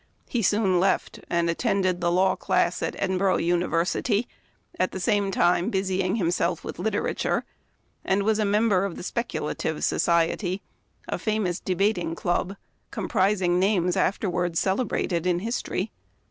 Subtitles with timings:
[0.27, 4.27] He soon left, and attended the law class at Edinburgh University,
[4.79, 7.45] at the same time busying him self with literature,
[8.03, 10.63] and was a member of the" Speculative Society,"
[11.07, 12.55] a famous debating club,
[12.89, 15.91] comprising names afterward celebrated in history.